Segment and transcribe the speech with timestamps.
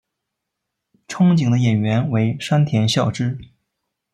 [1.07, 3.37] 憧憬的演员为山田孝之。